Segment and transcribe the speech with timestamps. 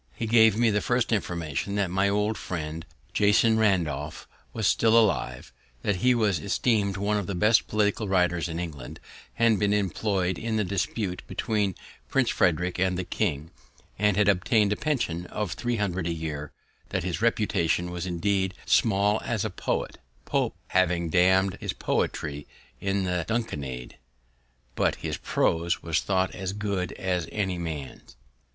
[0.15, 3.43] He gave me the first information that my old friend Jas.
[3.45, 8.59] Ralph was still alive; that he was esteem'd one of the best political writers in
[8.59, 8.99] England;
[9.35, 11.75] had been employed in the dispute between
[12.09, 13.51] Prince Frederic and the king,
[13.99, 16.51] and had obtain'd a pension of three hundred a year;
[16.89, 22.47] that his reputation was indeed small as a poet, Pope having damned his poetry
[22.79, 23.97] in the Dunciad,
[24.73, 28.15] but his prose was thought as good as any man's.